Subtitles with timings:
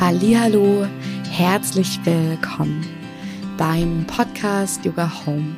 [0.00, 0.86] Hallo,
[1.28, 2.86] herzlich willkommen
[3.56, 5.56] beim Podcast Yoga Home,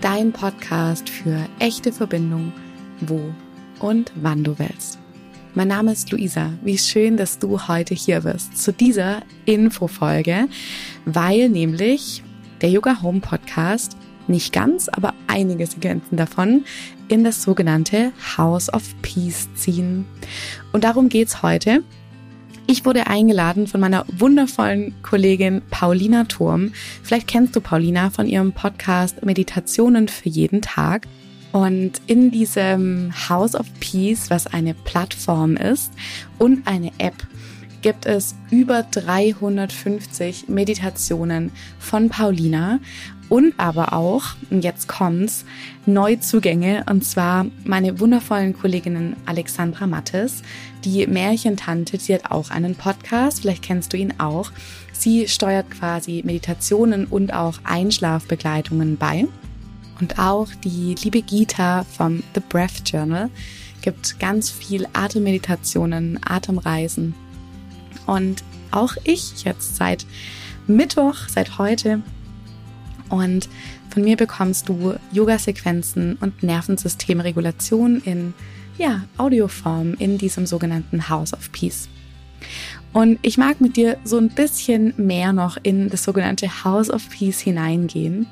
[0.00, 2.52] dein Podcast für echte Verbindung,
[3.00, 3.20] wo
[3.80, 5.00] und wann du willst.
[5.54, 6.50] Mein Name ist Luisa.
[6.62, 10.46] Wie schön, dass du heute hier bist zu dieser Infofolge,
[11.04, 12.22] weil nämlich
[12.60, 13.96] der Yoga Home Podcast
[14.28, 16.64] nicht ganz, aber einige Sequenzen davon
[17.08, 20.06] in das sogenannte House of Peace ziehen.
[20.72, 21.82] Und darum geht's heute.
[22.72, 26.72] Ich wurde eingeladen von meiner wundervollen Kollegin Paulina Turm.
[27.02, 31.06] Vielleicht kennst du Paulina von ihrem Podcast Meditationen für jeden Tag.
[31.52, 35.92] Und in diesem House of Peace, was eine Plattform ist
[36.38, 37.26] und eine App,
[37.82, 42.80] gibt es über 350 Meditationen von Paulina
[43.32, 45.46] und aber auch, und jetzt kommt's,
[45.86, 50.42] Neuzugänge und zwar meine wundervollen Kolleginnen Alexandra Mattes,
[50.84, 54.52] die Märchentante, die hat auch einen Podcast, vielleicht kennst du ihn auch.
[54.92, 59.26] Sie steuert quasi Meditationen und auch Einschlafbegleitungen bei.
[59.98, 63.30] Und auch die liebe Gita vom The Breath Journal
[63.80, 67.14] gibt ganz viel Atemmeditationen, Atemreisen.
[68.06, 70.04] Und auch ich jetzt seit
[70.66, 72.02] Mittwoch, seit heute
[73.12, 73.46] und
[73.90, 78.32] von mir bekommst du Yoga-Sequenzen und Nervensystemregulation in
[78.78, 81.90] ja, Audioform in diesem sogenannten House of Peace.
[82.94, 87.08] Und ich mag mit dir so ein bisschen mehr noch in das sogenannte House of
[87.10, 88.26] Peace hineingehen.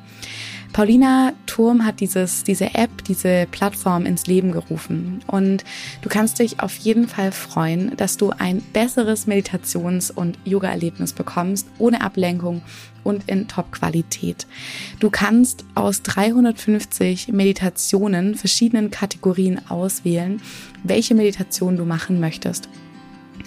[0.72, 5.20] Paulina Turm hat dieses, diese App, diese Plattform ins Leben gerufen.
[5.26, 5.64] Und
[6.00, 11.66] du kannst dich auf jeden Fall freuen, dass du ein besseres Meditations- und Yoga-Erlebnis bekommst,
[11.78, 12.62] ohne Ablenkung
[13.02, 14.46] und in Top-Qualität.
[15.00, 20.40] Du kannst aus 350 Meditationen verschiedenen Kategorien auswählen,
[20.84, 22.68] welche Meditation du machen möchtest.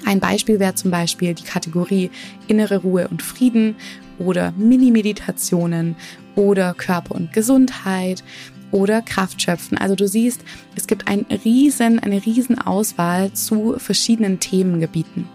[0.05, 2.11] Ein Beispiel wäre zum Beispiel die Kategorie
[2.47, 3.75] innere Ruhe und Frieden
[4.19, 5.95] oder Mini-Meditationen
[6.35, 8.23] oder Körper und Gesundheit
[8.71, 9.77] oder Kraft schöpfen.
[9.77, 10.41] Also du siehst,
[10.75, 15.29] es gibt ein riesen, eine riesen Auswahl zu verschiedenen Themengebieten.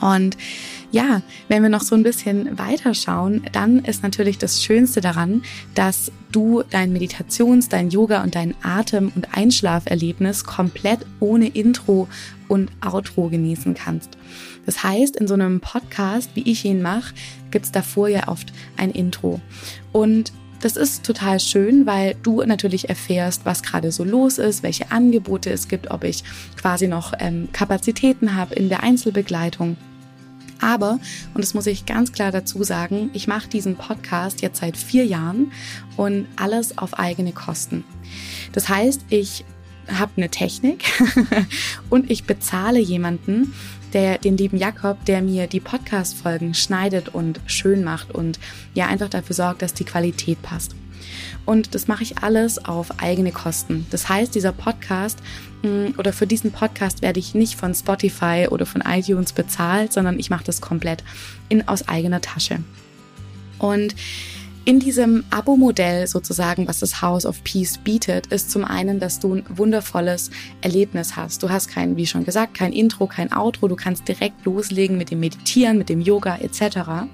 [0.00, 0.36] Und
[0.90, 5.42] ja, wenn wir noch so ein bisschen weiterschauen, dann ist natürlich das Schönste daran,
[5.74, 12.08] dass du dein Meditations-, dein Yoga- und dein Atem- und Einschlaferlebnis komplett ohne Intro
[12.48, 14.16] und Outro genießen kannst.
[14.64, 17.14] Das heißt, in so einem Podcast, wie ich ihn mache,
[17.50, 19.40] gibt's davor ja oft ein Intro.
[19.92, 24.90] Und das ist total schön, weil du natürlich erfährst, was gerade so los ist, welche
[24.90, 26.24] Angebote es gibt, ob ich
[26.60, 29.76] quasi noch ähm, Kapazitäten habe in der Einzelbegleitung.
[30.60, 30.98] Aber,
[31.34, 35.06] und das muss ich ganz klar dazu sagen, ich mache diesen Podcast jetzt seit vier
[35.06, 35.52] Jahren
[35.96, 37.84] und alles auf eigene Kosten.
[38.52, 39.44] Das heißt, ich
[39.88, 40.84] habe eine Technik
[41.90, 43.54] und ich bezahle jemanden,
[43.92, 48.38] der, den lieben Jakob, der mir die Podcast-Folgen schneidet und schön macht und
[48.74, 50.74] ja einfach dafür sorgt, dass die Qualität passt.
[51.44, 53.86] Und das mache ich alles auf eigene Kosten.
[53.90, 55.18] Das heißt, dieser Podcast
[55.62, 60.18] mm, oder für diesen Podcast werde ich nicht von Spotify oder von iTunes bezahlt, sondern
[60.18, 61.02] ich mache das komplett
[61.48, 62.58] in, aus eigener Tasche.
[63.58, 63.94] Und
[64.64, 69.34] in diesem Abo-Modell sozusagen, was das House of Peace bietet, ist zum einen, dass du
[69.34, 70.30] ein wundervolles
[70.60, 71.42] Erlebnis hast.
[71.42, 73.68] Du hast kein, wie schon gesagt, kein Intro, kein Outro.
[73.68, 77.08] Du kannst direkt loslegen mit dem Meditieren, mit dem Yoga etc.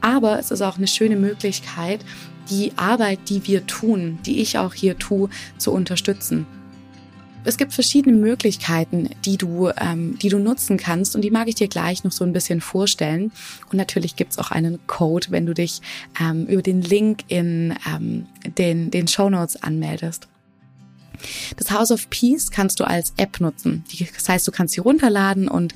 [0.00, 2.04] Aber es ist auch eine schöne Möglichkeit,
[2.50, 5.28] die Arbeit, die wir tun, die ich auch hier tue,
[5.58, 6.46] zu unterstützen.
[7.46, 11.54] Es gibt verschiedene Möglichkeiten, die du, ähm, die du nutzen kannst und die mag ich
[11.54, 13.30] dir gleich noch so ein bisschen vorstellen.
[13.70, 15.80] Und natürlich gibt's auch einen Code, wenn du dich
[16.20, 18.26] ähm, über den Link in ähm,
[18.58, 20.26] den, den Show Notes anmeldest.
[21.56, 23.84] Das House of Peace kannst du als App nutzen.
[24.14, 25.74] Das heißt, du kannst sie runterladen und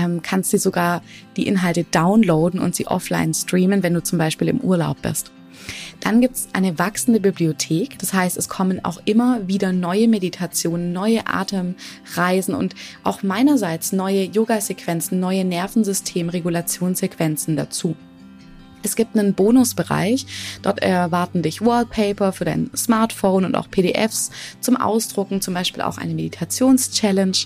[0.00, 1.02] ähm, kannst sie sogar
[1.36, 5.32] die Inhalte downloaden und sie offline streamen, wenn du zum Beispiel im Urlaub bist.
[6.00, 7.98] Dann gibt es eine wachsende Bibliothek.
[7.98, 14.24] Das heißt, es kommen auch immer wieder neue Meditationen, neue Atemreisen und auch meinerseits neue
[14.24, 17.94] Yoga-Sequenzen, neue Nervensystem-Regulationssequenzen dazu.
[18.82, 20.26] Es gibt einen Bonusbereich.
[20.62, 24.30] Dort erwarten dich Wallpaper für dein Smartphone und auch PDFs
[24.60, 27.36] zum Ausdrucken, zum Beispiel auch eine Meditations-Challenge.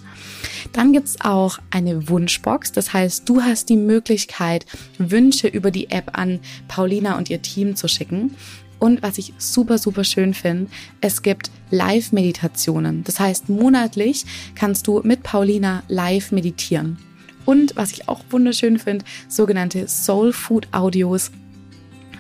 [0.73, 2.73] Dann gibt's auch eine Wunschbox.
[2.73, 4.67] Das heißt, du hast die Möglichkeit,
[4.99, 8.37] Wünsche über die App an Paulina und ihr Team zu schicken.
[8.79, 10.69] Und was ich super, super schön finde,
[11.01, 13.05] es gibt Live-Meditationen.
[13.05, 14.25] Das heißt, monatlich
[14.57, 16.99] kannst du mit Paulina live meditieren.
[17.45, 21.31] Und was ich auch wunderschön finde, sogenannte Soul Food Audios.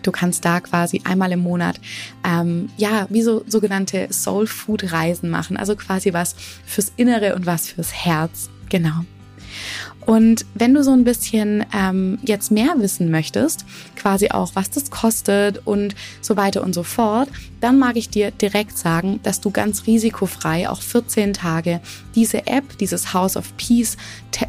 [0.02, 1.80] Du kannst da quasi einmal im Monat,
[2.26, 5.56] ähm, ja, wie so sogenannte Soul Food Reisen machen.
[5.56, 6.34] Also quasi was
[6.66, 8.50] fürs Innere und was fürs Herz.
[8.69, 9.04] Genau.
[10.04, 13.64] Und wenn du so ein bisschen ähm, jetzt mehr wissen möchtest,
[13.96, 17.28] quasi auch, was das kostet und so weiter und so fort,
[17.60, 21.81] dann mag ich dir direkt sagen, dass du ganz risikofrei auch 14 Tage
[22.14, 23.96] diese App, dieses House of Peace,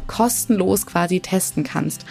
[0.06, 2.04] kostenlos quasi testen kannst.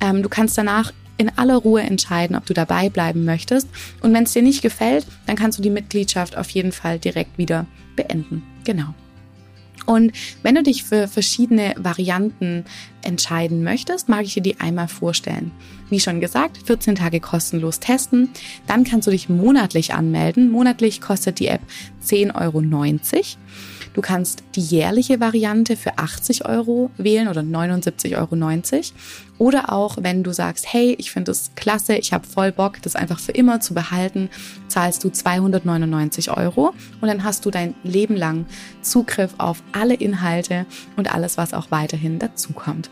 [0.00, 3.68] Ähm, du kannst danach in aller Ruhe entscheiden, ob du dabei bleiben möchtest.
[4.02, 7.38] Und wenn es dir nicht gefällt, dann kannst du die Mitgliedschaft auf jeden Fall direkt
[7.38, 8.42] wieder beenden.
[8.64, 8.94] Genau.
[9.86, 12.64] Und wenn du dich für verschiedene Varianten
[13.02, 15.52] entscheiden möchtest, mag ich dir die einmal vorstellen.
[15.90, 18.30] Wie schon gesagt, 14 Tage kostenlos testen.
[18.66, 20.50] Dann kannst du dich monatlich anmelden.
[20.50, 21.60] Monatlich kostet die App
[22.04, 22.60] 10,90 Euro.
[23.94, 28.34] Du kannst die jährliche Variante für 80 Euro wählen oder 79,90 Euro.
[29.38, 32.96] Oder auch, wenn du sagst, hey, ich finde es klasse, ich habe voll Bock, das
[32.96, 34.30] einfach für immer zu behalten,
[34.68, 38.46] zahlst du 299 Euro und dann hast du dein Leben lang
[38.82, 42.90] Zugriff auf alle Inhalte und alles, was auch weiterhin dazukommt.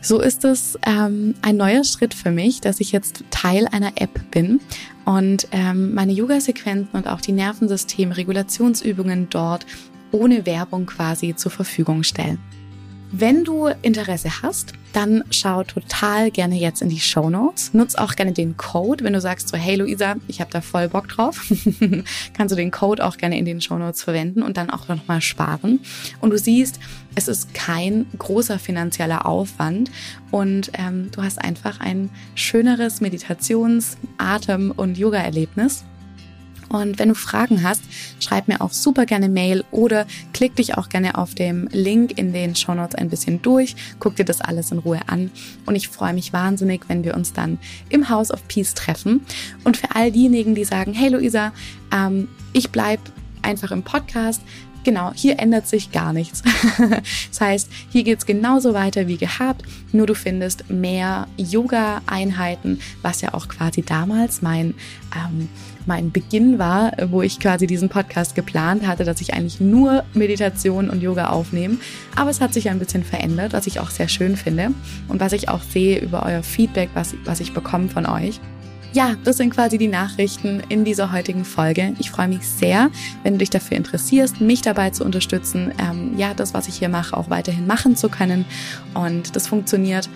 [0.00, 4.30] So ist es ähm, ein neuer Schritt für mich, dass ich jetzt Teil einer App
[4.30, 4.60] bin
[5.04, 9.66] und ähm, meine Yoga-Sequenzen und auch die Nervensystem-Regulationsübungen dort
[10.12, 12.38] ohne Werbung quasi zur Verfügung stellen.
[13.10, 17.72] Wenn du Interesse hast, dann schau total gerne jetzt in die Show Notes.
[17.72, 20.88] Nutz auch gerne den Code, wenn du sagst so, hey Luisa, ich habe da voll
[20.88, 21.50] Bock drauf.
[22.34, 25.22] Kannst du den Code auch gerne in den Show Notes verwenden und dann auch nochmal
[25.22, 25.80] sparen.
[26.20, 26.80] Und du siehst,
[27.14, 29.90] es ist kein großer finanzieller Aufwand
[30.30, 35.84] und ähm, du hast einfach ein schöneres Meditations-, Atem- und Yoga-Erlebnis
[36.68, 37.82] und wenn du Fragen hast,
[38.20, 42.32] schreib mir auch super gerne Mail oder klick dich auch gerne auf dem Link in
[42.32, 45.30] den Show Notes ein bisschen durch, guck dir das alles in Ruhe an
[45.66, 49.20] und ich freue mich wahnsinnig, wenn wir uns dann im House of Peace treffen.
[49.64, 51.52] Und für all diejenigen, die sagen, hey Luisa,
[51.92, 53.00] ähm, ich bleib
[53.42, 54.42] einfach im Podcast,
[54.88, 56.42] Genau, hier ändert sich gar nichts.
[57.28, 63.34] das heißt, hier geht's genauso weiter wie gehabt, nur du findest mehr Yoga-Einheiten, was ja
[63.34, 64.72] auch quasi damals mein
[65.14, 65.50] ähm,
[65.84, 70.88] mein Beginn war, wo ich quasi diesen Podcast geplant hatte, dass ich eigentlich nur Meditation
[70.88, 71.76] und Yoga aufnehme.
[72.16, 74.70] Aber es hat sich ein bisschen verändert, was ich auch sehr schön finde
[75.08, 78.40] und was ich auch sehe über euer Feedback, was, was ich bekomme von euch.
[78.92, 81.94] Ja, das sind quasi die Nachrichten in dieser heutigen Folge.
[81.98, 82.90] Ich freue mich sehr,
[83.22, 86.88] wenn du dich dafür interessierst, mich dabei zu unterstützen, ähm, ja, das, was ich hier
[86.88, 88.46] mache, auch weiterhin machen zu können.
[88.94, 90.08] Und das funktioniert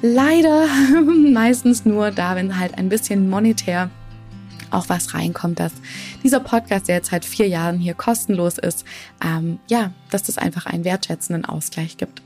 [0.00, 0.66] leider
[1.32, 3.90] meistens nur da, wenn halt ein bisschen monetär
[4.70, 5.72] auch was reinkommt, dass
[6.22, 8.84] dieser Podcast, der jetzt seit vier Jahren hier kostenlos ist,
[9.24, 12.22] ähm, ja, dass das einfach einen wertschätzenden Ausgleich gibt.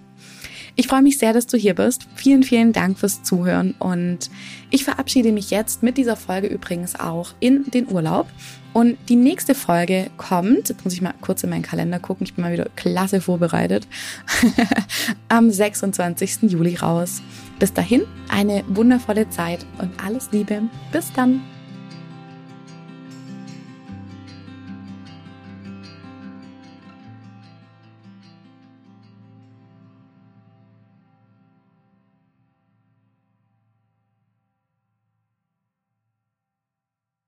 [0.75, 2.07] Ich freue mich sehr, dass du hier bist.
[2.15, 4.31] Vielen, vielen Dank fürs Zuhören und
[4.71, 8.27] ich verabschiede mich jetzt mit dieser Folge übrigens auch in den Urlaub.
[8.73, 12.35] Und die nächste Folge kommt, jetzt muss ich mal kurz in meinen Kalender gucken, ich
[12.35, 13.87] bin mal wieder klasse vorbereitet,
[15.29, 16.51] am 26.
[16.51, 17.21] Juli raus.
[17.59, 20.63] Bis dahin eine wundervolle Zeit und alles Liebe.
[20.91, 21.43] Bis dann.